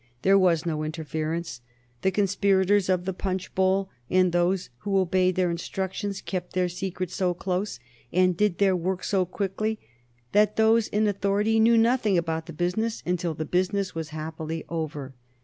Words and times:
There 0.23 0.39
was 0.39 0.65
no 0.65 0.81
interference. 0.81 1.61
The 2.01 2.09
conspirators 2.09 2.89
of 2.89 3.05
the 3.05 3.13
punch 3.13 3.53
bowl 3.53 3.91
and 4.09 4.31
those 4.31 4.71
who 4.79 4.97
obeyed 4.97 5.35
their 5.35 5.51
instructions 5.51 6.21
kept 6.21 6.53
their 6.53 6.69
secret 6.69 7.11
so 7.11 7.35
close, 7.35 7.79
and 8.11 8.35
did 8.35 8.57
their 8.57 8.75
work 8.75 9.03
so 9.03 9.25
quickly, 9.27 9.77
that 10.31 10.55
those 10.55 10.87
in 10.87 11.05
authority 11.07 11.59
knew 11.59 11.77
nothing 11.77 12.17
about 12.17 12.47
the 12.47 12.51
business 12.51 13.03
until 13.05 13.35
the 13.35 13.45
business 13.45 13.93
was 13.93 14.09
happily 14.09 14.65
over. 14.69 15.13